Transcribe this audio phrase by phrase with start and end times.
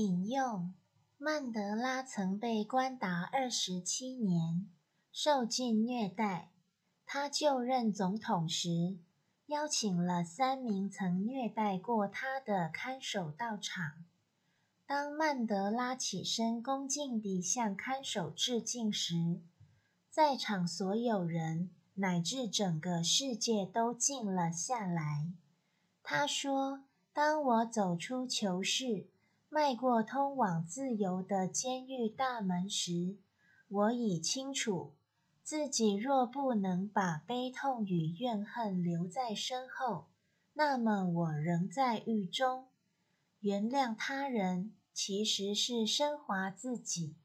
[0.00, 0.72] 引用：
[1.18, 4.66] 曼德拉曾被关达二十七年，
[5.12, 6.50] 受尽虐待。
[7.04, 8.96] 他就任总统时，
[9.46, 14.06] 邀请了三名曾虐待过他的看守到场。
[14.86, 19.42] 当曼德拉起身恭敬地向看守致敬时，
[20.08, 25.30] 在场所有人乃至整个世界都静了下来。
[26.02, 29.10] 他说：“当我走出囚室，
[29.52, 33.18] 迈过通往自由的监狱大门时，
[33.66, 34.94] 我已清楚，
[35.42, 40.06] 自己若不能把悲痛与怨恨留在身后，
[40.52, 42.68] 那么我仍在狱中。
[43.40, 47.16] 原谅他人，其实是升华自己。”